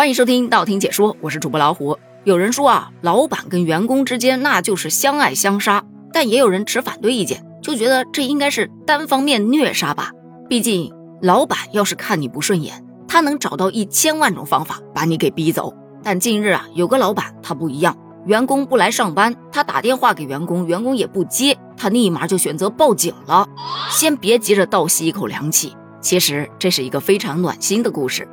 [0.00, 1.98] 欢迎收听道听解说，我是主播老虎。
[2.24, 10.10] 有人说啊，老板跟员工之间那就是相爱相杀，但也有人持反对意见，就觉得这应该是单方面虐杀吧。
[10.48, 10.90] 毕竟
[11.20, 15.70] 老板要是看你不顺眼，他能找到一千万种方法把你给逼走。
[16.02, 17.94] 但近日啊，有个老板他不一样，
[18.24, 23.46] 员工不来上班，他打电话给员工，员工也不接，他立马就选择报警了。
[23.90, 28.26] 先别急着倒吸一口凉气，其实这是一个非常暖心的故事。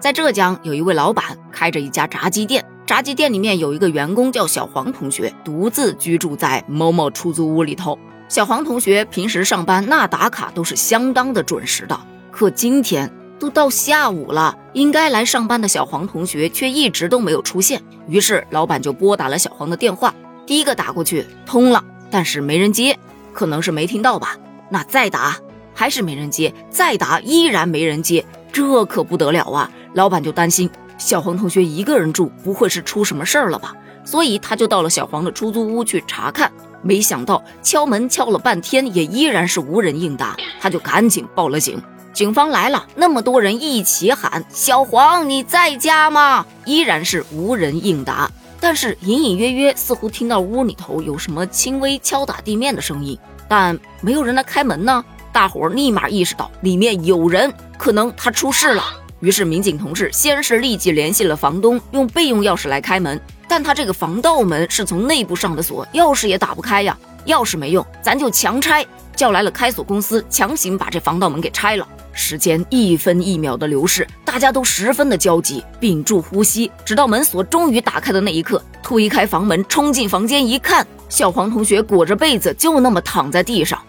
[0.00, 7.98] 在浙江，有一位老板开着一家炸鸡店，炸鸡店里面有一个员工叫小黄同学，独自居住在某某出租屋里头。
[8.28, 11.98] 小黄同学平时上班那打卡都是相当的准时的，
[12.30, 17.82] 可今天都到下午了，应该来上班的小黄同学却一直都没有出现。
[18.06, 20.14] 于是老板就拨打了小黄的电话，
[20.46, 22.96] 第一个打过去通了，但是没人接，
[23.32, 24.36] 可能是没听到吧。
[24.70, 25.36] 那再打
[25.74, 29.70] 还是没人接，再打依然没人接，这可不得了啊！
[29.98, 33.74] 老板就担心小黄同学一个人住，不会是出什么事儿了吧？
[34.04, 36.52] 所以他就到了小黄的出租屋去查看。
[36.82, 40.36] 没想到敲门敲了半天，也依然是无人应答。
[40.60, 41.82] 他就赶紧报了警。
[42.12, 48.30] 警方来了，那么多人一起喊：“小黄，你在家吗？”依然是无人应答。
[48.60, 55.04] 但是隐隐约约似乎听到屋里头有什么轻微敲打地面的声音，但没有人来开门呢。
[55.32, 58.84] 大伙儿立马意识到里面有人，可能他出事了。
[59.20, 63.20] 于是，民警同志先是立即联系了房东，用备用钥匙来开门。
[63.48, 66.96] 但他这个防盗门是从内部上的锁，钥匙也打不开呀。
[67.26, 68.86] 钥匙没用，咱就强拆，
[69.16, 71.86] 叫来了开锁公司，强行把这防盗门给拆了。
[72.12, 83.80] 时间一分一秒的流逝，大家都十分的焦急，屏住呼吸，直到门锁终于打开的那一刻，推开房门，冲进房间一看，小黄同学裹着被子就那么躺在地上。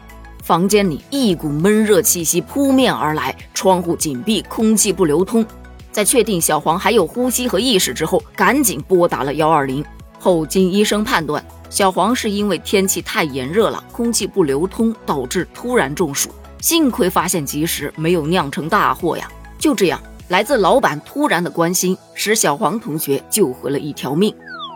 [0.49, 5.45] 房间里一股闷热气息扑面而来，窗户紧闭，空气不流通。
[5.91, 9.85] 在确定小黄还有呼吸和意识之后，赶紧拨打了幺二零。
[10.17, 16.31] 后经医生判断，小黄是因为天气太炎热了，空气不流通，导致突然中暑。
[16.61, 19.29] 幸亏发现及时，没有酿成大祸呀。
[19.59, 24.33] 就这样，来自老板突然的关心，使小黄同学救回了一条命。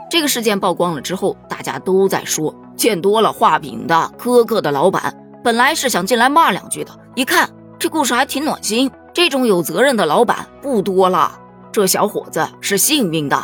[0.07, 5.11] 这个事件曝光了之后，大家都在说，见多了画饼的苛刻的老板。
[5.43, 8.89] 本来是想进来骂两句的，一看这故事还挺暖心。
[9.13, 11.37] 这种有责任的老板不多了，
[11.69, 13.37] 这小伙子是幸运的，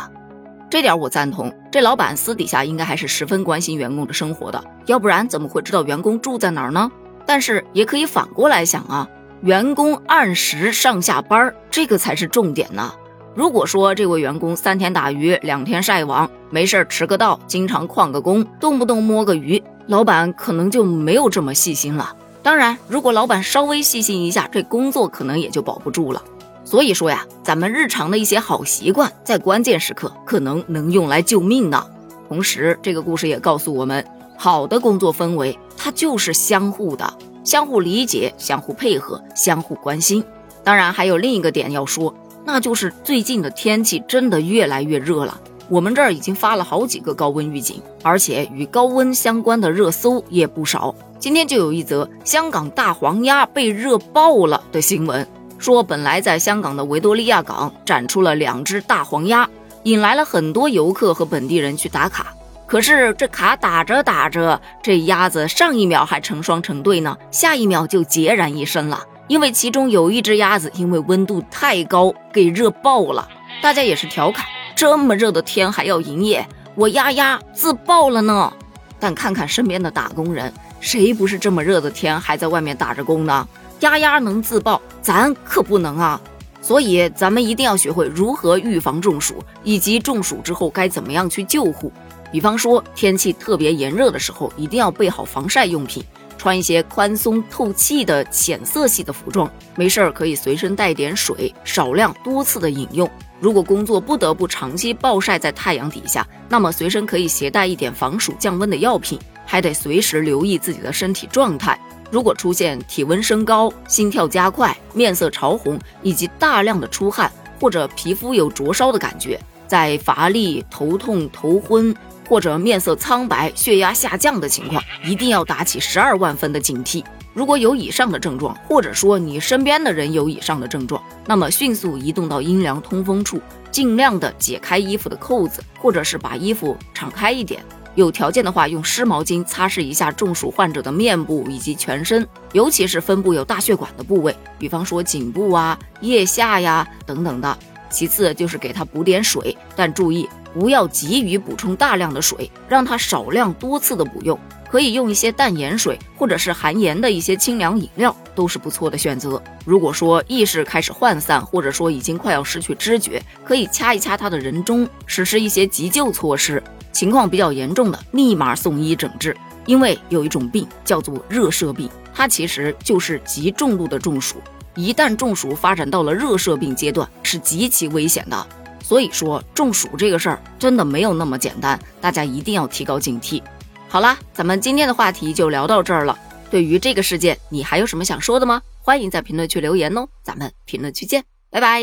[0.70, 1.54] 这点我赞同。
[1.70, 6.90] 这老板私底下应该还是十分关心员工的生活的，要不然怎么会知道员工住在哪儿呢？
[7.26, 9.06] 但是也可以反过来想啊，
[9.42, 12.90] 员工按时上下班，这个才是重点呢。
[13.34, 19.62] 如果说这位员工三天打鱼两天晒网，没事迟个到，经常旷个工，动不动摸个鱼。
[19.90, 22.14] 老板可能就没有这么细心了。
[22.44, 26.22] 当然，如果老板稍微细心一下，这工作可能也就保不住了。
[26.64, 31.84] 所以说呀，咱们日常的一些好习惯，在关键时刻可能能用来救命呢。
[32.28, 34.06] 同时，这个故事也告诉我们，
[34.38, 37.12] 好的工作氛围它就是相互的，
[37.42, 40.22] 相互理解、相互配合、相互关心。
[40.62, 42.14] 当然，还有另一个点要说，
[42.44, 45.40] 那就是最近的天气真的越来越热了。
[45.70, 50.92] 我们这儿已经发了好几个高温预警，而且与高温相关的热搜也不少。
[51.20, 55.24] 今天就有一则香港大黄鸭被热爆了的新闻，
[55.58, 59.48] 说本来在香港的维多利亚港展出了两只大黄鸭，
[59.84, 62.34] 引来了很多游客和本地人去打卡。
[62.66, 73.28] 可是这卡打着打着，这鸭子上一秒还成双成对呢，下一秒就孑然一身了，因为其中有一只鸭子因为温度太高给热爆了。
[73.62, 74.44] 大家也是调侃。
[74.80, 78.50] 这么热的天还要营业，我丫丫自爆了呢。
[78.98, 83.46] 但看看身边的打工人，谁不是这么热的天还在外面打着工呢？
[83.80, 86.18] 丫丫能自爆，咱可不能啊！
[86.62, 91.92] 所以咱们一定要学会如何预防中暑，以及中暑之后该怎么样去救护。
[92.32, 96.02] 比方说，天气特别炎热的时候，一定要备好防晒用品，
[96.38, 99.50] 穿一些宽松透气的浅色系的服装。
[99.76, 103.06] 没事儿可以随身带点水，少量多次的饮用。
[103.40, 111.78] 如果工作不得不长期暴晒在太阳底下，那么随身可以携带一点防暑降温的药品，还得随时留意自己的身体状态。
[112.10, 121.94] 如果出现体温升高、心跳加快、面色潮红，以及大量的出汗或者皮肤有灼烧的感觉，在乏力、头痛、头昏
[122.28, 127.02] 或者面色苍白、血压下降的情况，一定要打起十二万分的警惕。
[127.32, 133.40] 如果有以上的症状，或者说你身边的人有以上的症状，那么迅速移动到阴凉通风处，
[133.70, 137.62] 尽量的解开衣服的扣子，或者是把衣服敞开一点。
[137.94, 147.58] 有条件的话，用湿毛巾擦拭一下中暑患者的面部以及全身，尤其是分布有大血管的部位，比方说颈部啊、腋下呀等等的。
[147.90, 154.38] 其次就是给它补点水，但注意不要急于补充大量的水，让它少量多次的补用。
[154.70, 159.42] 可以用一些淡盐水，或者是含盐的一些清凉饮料，都是不错的选择。
[159.64, 166.62] 如果说意识开始涣散，或者说已经快要失去知觉，可以掐一掐他的人中，实施一些急救措施。
[166.92, 169.36] 情况比较严重的，立马送医诊治。
[169.66, 174.36] 因为有一种病叫做热射病，它其实就是极重度的中暑。
[174.74, 178.46] 一旦中暑发展到了热射病阶段，是极其危险的。
[178.82, 183.42] 所以说，中暑这个事儿真的没有那么简单，大家一定要提高警惕。
[183.90, 186.16] 好啦，咱们今天的话题就聊到这儿了。
[186.48, 188.62] 对于这个事件，你还有什么想说的吗？
[188.80, 191.82] 欢迎在评论区留言哦，咱们评论区见，拜拜。